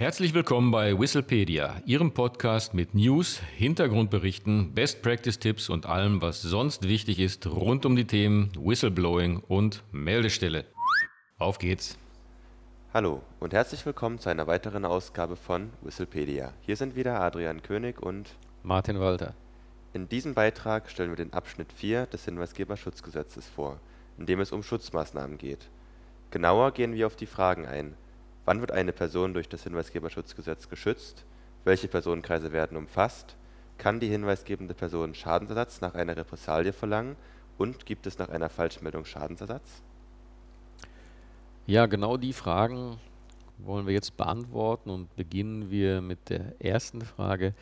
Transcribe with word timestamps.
Herzlich 0.00 0.32
willkommen 0.32 0.70
bei 0.70 0.98
Whistlepedia, 0.98 1.82
Ihrem 1.84 2.14
Podcast 2.14 2.72
mit 2.72 2.94
News, 2.94 3.38
Hintergrundberichten, 3.58 4.72
Best 4.72 5.02
Practice 5.02 5.38
Tipps 5.38 5.68
und 5.68 5.84
allem, 5.84 6.22
was 6.22 6.40
sonst 6.40 6.88
wichtig 6.88 7.18
ist 7.18 7.46
rund 7.46 7.84
um 7.84 7.96
die 7.96 8.06
Themen 8.06 8.50
Whistleblowing 8.58 9.42
und 9.46 9.84
Meldestelle. 9.92 10.64
Auf 11.36 11.58
geht's! 11.58 11.98
Hallo 12.94 13.20
und 13.40 13.52
herzlich 13.52 13.84
willkommen 13.84 14.18
zu 14.18 14.30
einer 14.30 14.46
weiteren 14.46 14.86
Ausgabe 14.86 15.36
von 15.36 15.68
Whistlepedia. 15.82 16.54
Hier 16.62 16.76
sind 16.76 16.96
wieder 16.96 17.20
Adrian 17.20 17.62
König 17.62 18.00
und 18.00 18.36
Martin 18.62 19.00
Walter. 19.00 19.34
In 19.92 20.08
diesem 20.08 20.32
Beitrag 20.32 20.88
stellen 20.88 21.10
wir 21.10 21.16
den 21.16 21.34
Abschnitt 21.34 21.74
4 21.74 22.06
des 22.06 22.24
Hinweisgeberschutzgesetzes 22.24 23.50
vor, 23.50 23.78
in 24.16 24.24
dem 24.24 24.40
es 24.40 24.50
um 24.50 24.62
Schutzmaßnahmen 24.62 25.36
geht. 25.36 25.68
Genauer 26.30 26.72
gehen 26.72 26.94
wir 26.94 27.06
auf 27.06 27.16
die 27.16 27.26
Fragen 27.26 27.66
ein 27.66 27.96
Wann 28.44 28.60
wird 28.60 28.72
eine 28.72 28.92
Person 28.92 29.34
durch 29.34 29.48
das 29.48 29.64
Hinweisgeberschutzgesetz 29.64 30.68
geschützt? 30.68 31.24
Welche 31.64 31.88
Personenkreise 31.88 32.52
werden 32.52 32.76
umfasst? 32.76 33.36
Kann 33.78 34.00
die 34.00 34.08
hinweisgebende 34.08 34.74
Person 34.74 35.14
Schadensersatz 35.14 35.80
nach 35.80 35.94
einer 35.94 36.16
Repressalie 36.16 36.72
verlangen? 36.72 37.16
Und 37.58 37.84
gibt 37.84 38.06
es 38.06 38.18
nach 38.18 38.30
einer 38.30 38.48
Falschmeldung 38.48 39.04
Schadensersatz? 39.04 39.82
Ja, 41.66 41.86
genau 41.86 42.16
die 42.16 42.32
Fragen 42.32 42.98
wollen 43.58 43.86
wir 43.86 43.92
jetzt 43.92 44.16
beantworten 44.16 44.90
und 44.90 45.14
beginnen 45.16 45.70
wir 45.70 46.00
mit 46.00 46.30
der 46.30 46.60
ersten 46.60 47.02
Frage. 47.02 47.54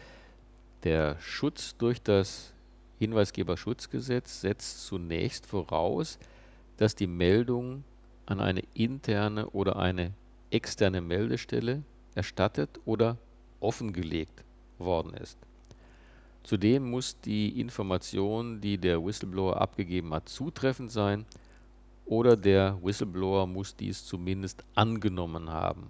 Der 0.84 1.20
Schutz 1.20 1.76
durch 1.76 2.00
das 2.00 2.52
Hinweisgeberschutzgesetz 2.98 4.40
setzt 4.40 4.86
zunächst 4.86 5.46
voraus, 5.46 6.18
dass 6.76 6.94
die 6.94 7.06
Meldung 7.06 7.84
an 8.26 8.40
eine 8.40 8.62
interne 8.74 9.50
oder 9.50 9.76
eine 9.76 10.12
externe 10.50 11.00
Meldestelle 11.00 11.82
erstattet 12.14 12.80
oder 12.84 13.16
offengelegt 13.60 14.44
worden 14.78 15.14
ist. 15.14 15.38
Zudem 16.42 16.90
muss 16.90 17.20
die 17.20 17.60
Information, 17.60 18.60
die 18.60 18.78
der 18.78 19.04
Whistleblower 19.04 19.60
abgegeben 19.60 20.14
hat, 20.14 20.28
zutreffend 20.28 20.90
sein 20.90 21.26
oder 22.06 22.36
der 22.36 22.78
Whistleblower 22.82 23.46
muss 23.46 23.76
dies 23.76 24.04
zumindest 24.06 24.64
angenommen 24.74 25.50
haben. 25.50 25.88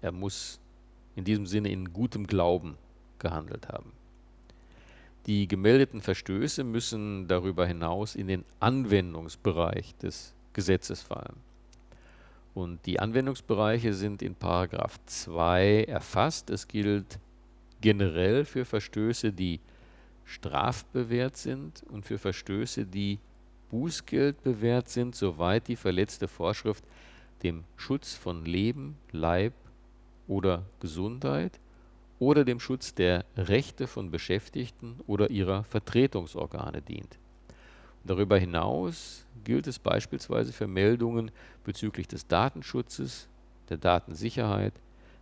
Er 0.00 0.12
muss 0.12 0.58
in 1.14 1.24
diesem 1.24 1.46
Sinne 1.46 1.70
in 1.70 1.92
gutem 1.92 2.26
Glauben 2.26 2.78
gehandelt 3.18 3.68
haben. 3.68 3.92
Die 5.26 5.46
gemeldeten 5.46 6.00
Verstöße 6.00 6.64
müssen 6.64 7.28
darüber 7.28 7.66
hinaus 7.66 8.14
in 8.14 8.26
den 8.26 8.44
Anwendungsbereich 8.58 9.94
des 9.98 10.32
Gesetzes 10.54 11.02
fallen. 11.02 11.36
Und 12.54 12.84
die 12.86 12.98
Anwendungsbereiche 12.98 13.94
sind 13.94 14.22
in 14.22 14.34
Paragraph 14.34 14.98
2 15.06 15.84
erfasst. 15.84 16.50
Es 16.50 16.66
gilt 16.66 17.18
generell 17.80 18.44
für 18.44 18.64
Verstöße, 18.64 19.32
die 19.32 19.60
strafbewehrt 20.24 21.36
sind 21.36 21.84
und 21.88 22.04
für 22.04 22.18
Verstöße, 22.18 22.86
die 22.86 23.18
Bußgeld 23.70 24.42
bewährt 24.42 24.88
sind, 24.88 25.14
soweit 25.14 25.68
die 25.68 25.76
verletzte 25.76 26.28
Vorschrift 26.28 26.84
dem 27.42 27.64
Schutz 27.76 28.14
von 28.14 28.44
Leben, 28.44 28.96
Leib 29.12 29.54
oder 30.26 30.66
Gesundheit 30.80 31.58
oder 32.18 32.44
dem 32.44 32.60
Schutz 32.60 32.94
der 32.94 33.24
Rechte 33.36 33.86
von 33.86 34.10
Beschäftigten 34.10 35.00
oder 35.06 35.30
ihrer 35.30 35.64
Vertretungsorgane 35.64 36.82
dient. 36.82 37.18
Darüber 38.04 38.38
hinaus 38.38 39.24
gilt 39.44 39.66
es 39.66 39.78
beispielsweise 39.78 40.52
für 40.52 40.66
Meldungen 40.66 41.30
bezüglich 41.64 42.08
des 42.08 42.26
Datenschutzes, 42.26 43.28
der 43.68 43.76
Datensicherheit, 43.76 44.72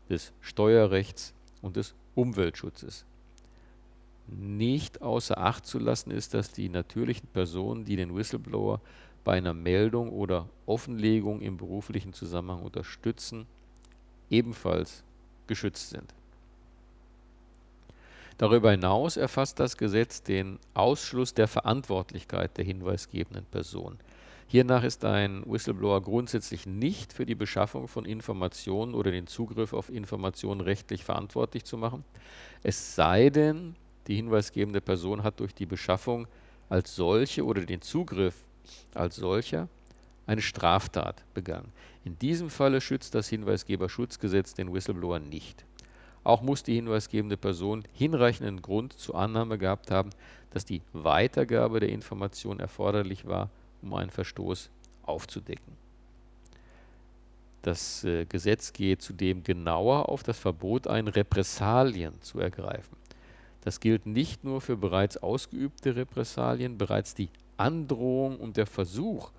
des 0.08 0.32
Steuerrechts 0.40 1.34
und 1.60 1.76
des 1.76 1.94
Umweltschutzes. 2.14 3.04
Nicht 4.26 5.02
außer 5.02 5.38
Acht 5.38 5.66
zu 5.66 5.78
lassen 5.78 6.10
ist, 6.10 6.34
dass 6.34 6.52
die 6.52 6.68
natürlichen 6.68 7.28
Personen, 7.28 7.84
die 7.84 7.96
den 7.96 8.14
Whistleblower 8.14 8.80
bei 9.24 9.36
einer 9.36 9.55
Meldung 9.55 10.11
oder 10.11 10.48
Offenlegung 10.67 11.40
im 11.40 11.56
beruflichen 11.56 12.12
Zusammenhang 12.12 12.62
unterstützen, 12.62 13.46
ebenfalls 14.30 15.02
geschützt 15.46 15.90
sind. 15.90 16.14
Darüber 18.38 18.70
hinaus 18.70 19.16
erfasst 19.16 19.58
das 19.58 19.76
Gesetz 19.76 20.22
den 20.22 20.60
Ausschluss 20.72 21.34
der 21.34 21.48
Verantwortlichkeit 21.48 22.56
der 22.56 22.64
hinweisgebenden 22.64 23.44
Person. 23.46 23.98
Hiernach 24.46 24.84
ist 24.84 25.04
ein 25.04 25.42
Whistleblower 25.44 26.00
grundsätzlich 26.00 26.64
nicht 26.64 27.12
für 27.12 27.26
die 27.26 27.34
Beschaffung 27.34 27.88
von 27.88 28.04
Informationen 28.04 28.94
oder 28.94 29.10
den 29.10 29.26
Zugriff 29.26 29.72
auf 29.72 29.90
Informationen 29.90 30.60
rechtlich 30.60 31.04
verantwortlich 31.04 31.64
zu 31.64 31.76
machen, 31.76 32.04
es 32.62 32.94
sei 32.94 33.28
denn, 33.28 33.74
die 34.06 34.14
hinweisgebende 34.14 34.80
Person 34.80 35.24
hat 35.24 35.40
durch 35.40 35.55
die 35.55 35.66
Beschaffung 35.66 36.28
als 36.68 36.94
solche 36.94 37.44
oder 37.44 37.66
den 37.66 37.82
Zugriff 37.82 38.36
als 38.94 39.16
solcher 39.16 39.68
eine 40.26 40.42
Straftat 40.42 41.24
begangen. 41.34 41.72
In 42.05 42.18
diesem 42.18 42.50
Falle 42.50 42.80
schützt 42.80 43.14
das 43.14 43.28
Hinweisgeberschutzgesetz 43.28 44.55
den 44.55 44.72
Whistleblower 44.72 45.18
nicht. 45.18 45.64
Auch 46.28 46.42
muss 46.42 46.62
die 46.62 46.74
hinweisgebende 46.74 47.39
Person 47.39 47.84
hinreichenden 47.94 48.61
Grund 48.61 48.92
zur 48.92 49.14
Annahme 49.14 49.56
gehabt 49.56 49.90
haben, 49.90 50.11
dass 50.50 50.66
die 50.66 50.83
Weitergabe 50.92 51.80
der 51.80 51.89
Information 51.89 52.61
erforderlich 52.61 53.27
war, 53.27 53.48
um 53.80 53.94
einen 53.94 54.11
Verstoß 54.11 54.68
aufzudecken. 55.05 55.72
Das 57.62 58.05
äh, 58.05 58.27
Gesetz 58.27 58.74
geht 58.74 59.00
zudem 59.00 59.42
genauer 59.42 60.11
auf 60.11 60.22
das 60.22 60.38
Verbot 60.38 60.86
ein, 60.86 61.08
Repressalien 61.08 62.20
zu 62.20 62.40
ergreifen. 62.40 62.98
Das 63.62 63.80
gilt 63.80 64.05
nicht 64.05 64.44
nur 64.44 64.61
für 64.61 64.77
bereits 64.77 65.17
ausgeübte 65.17 65.96
Repressalien, 65.96 66.77
bereits 66.77 67.14
die 67.14 67.30
Androhung 67.56 68.38
und 68.38 68.58
der 68.58 68.67
Versuch, 68.67 69.30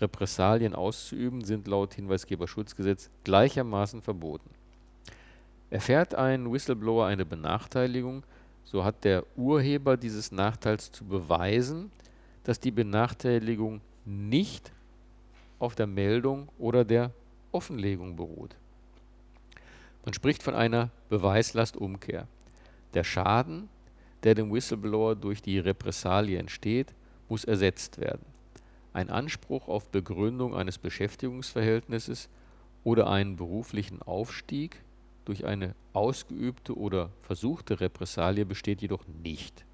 Repressalien 0.00 0.74
auszuüben, 0.74 1.44
sind 1.44 1.68
laut 1.68 1.94
Hinweisgeberschutzgesetz 1.94 3.10
gleichermaßen 3.22 4.02
verboten. 4.02 4.50
Erfährt 5.76 6.14
ein 6.14 6.50
Whistleblower 6.50 7.04
eine 7.04 7.26
Benachteiligung, 7.26 8.22
so 8.64 8.82
hat 8.82 9.04
der 9.04 9.26
Urheber 9.36 9.98
dieses 9.98 10.32
Nachteils 10.32 10.90
zu 10.90 11.04
beweisen, 11.04 11.90
dass 12.44 12.58
die 12.58 12.70
Benachteiligung 12.70 13.82
nicht 14.06 14.72
auf 15.58 15.74
der 15.74 15.86
Meldung 15.86 16.48
oder 16.58 16.82
der 16.86 17.10
Offenlegung 17.52 18.16
beruht. 18.16 18.56
Man 20.06 20.14
spricht 20.14 20.42
von 20.42 20.54
einer 20.54 20.88
Beweislastumkehr. 21.10 22.26
Der 22.94 23.04
Schaden, 23.04 23.68
der 24.22 24.34
dem 24.34 24.50
Whistleblower 24.50 25.14
durch 25.14 25.42
die 25.42 25.58
Repressalie 25.58 26.38
entsteht, 26.38 26.94
muss 27.28 27.44
ersetzt 27.44 27.98
werden. 28.00 28.24
Ein 28.94 29.10
Anspruch 29.10 29.68
auf 29.68 29.90
Begründung 29.90 30.56
eines 30.56 30.78
Beschäftigungsverhältnisses 30.78 32.30
oder 32.82 33.10
einen 33.10 33.36
beruflichen 33.36 34.00
Aufstieg 34.00 34.80
durch 35.26 35.44
eine 35.44 35.74
ausgeübte 35.92 36.76
oder 36.76 37.10
versuchte 37.22 37.80
Repressalie 37.80 38.46
besteht 38.46 38.80
jedoch 38.80 39.04
nicht. 39.22 39.64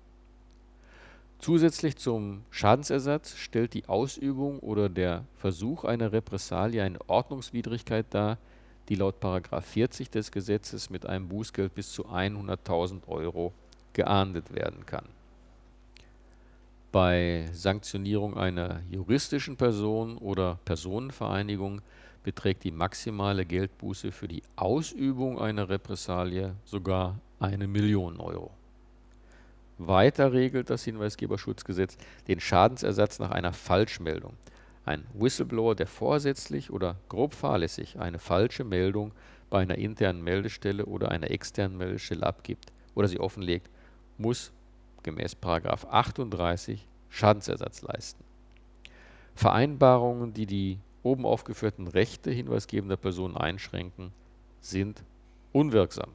Zusätzlich 1.38 1.96
zum 1.96 2.44
Schadensersatz 2.50 3.36
stellt 3.36 3.74
die 3.74 3.88
Ausübung 3.88 4.60
oder 4.60 4.88
der 4.88 5.24
Versuch 5.36 5.84
einer 5.84 6.12
Repressalie 6.12 6.82
eine 6.82 6.98
Ordnungswidrigkeit 7.08 8.06
dar, 8.10 8.38
die 8.88 8.94
laut 8.94 9.16
40 9.60 10.10
des 10.10 10.30
Gesetzes 10.30 10.91
mit 10.91 11.06
einem 11.06 11.28
Bußgeld 11.28 11.74
bis 11.74 11.92
zu 11.92 12.06
100.000 12.06 13.08
Euro 13.08 13.52
geahndet 13.92 14.54
werden 14.54 14.86
kann. 14.86 15.06
Bei 16.92 17.48
Sanktionierung 17.54 18.36
einer 18.36 18.82
juristischen 18.91 19.56
Person 19.56 20.19
oder 20.19 20.58
Personenvereinigung 20.66 21.80
beträgt 22.22 22.64
die 22.64 22.70
maximale 22.70 23.47
Geldbuße 23.47 24.12
für 24.12 24.28
die 24.28 24.42
Ausübung 24.56 25.41
einer 25.41 25.70
Repressalie 25.70 26.54
sogar 26.66 27.18
eine 27.41 27.66
Million 27.66 28.21
Euro. 28.21 28.50
Weiter 29.78 30.34
regelt 30.34 30.68
das 30.68 30.84
Hinweisgeberschutzgesetz 30.84 31.97
den 32.28 32.41
Schadensersatz 32.41 33.18
nach 33.18 33.30
einer 33.30 33.54
Falschmeldung. 33.54 34.36
Ein 34.84 35.06
Whistleblower, 35.15 35.74
der 35.74 35.86
vorsätzlich 35.86 36.71
oder 36.71 36.97
grob 37.09 37.33
fahrlässig 37.33 37.98
eine 38.00 38.18
falsche 38.18 38.65
Meldung 38.65 39.12
bei 39.48 39.62
einer 39.62 39.78
internen 39.78 40.22
Meldestelle 40.22 40.84
oder 40.84 41.10
einer 41.10 41.30
externen 41.30 41.78
Meldestelle 41.78 42.27
abgibt 42.27 42.71
oder 42.94 43.09
sie 43.09 43.18
offenlegt, 43.18 43.71
muss 44.18 44.53
gemäß 45.03 45.37
38 45.43 46.87
Schadensersatz 47.09 47.83
leisten. 47.83 48.22
Vereinbarungen, 49.34 50.34
die 50.34 50.47
die 50.47 50.78
oben 51.03 51.27
aufgeführten 51.27 51.89
Rechte 51.89 52.31
hinweisgebender 52.31 52.97
Personen 52.97 53.37
einschränken, 53.37 54.13
sind 54.60 55.03
unwirksam. 55.53 56.10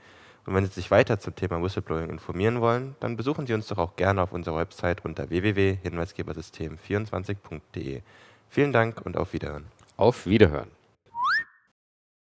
Und 0.48 0.56
wenn 0.56 0.66
Sie 0.66 0.72
sich 0.72 0.90
weiter 0.92 1.20
zum 1.20 1.36
Thema 1.36 1.62
Whistleblowing 1.62 2.10
informieren 2.10 2.62
wollen, 2.62 2.96
dann 3.02 3.18
besuchen 3.18 3.46
Sie 3.46 3.54
uns 3.54 3.68
doch 3.68 3.78
auch 3.78 3.98
gerne 3.98 4.22
auf 4.22 4.32
unserer 4.32 4.60
Website 4.60 5.04
unter 5.04 5.30
www.hinweisgebersystem24.de. 5.30 8.02
Vielen 8.48 8.72
Dank 8.72 9.06
und 9.06 9.18
auf 9.18 9.34
Wiederhören. 9.34 9.66
Auf 9.98 10.26
Wiederhören. 10.26 10.77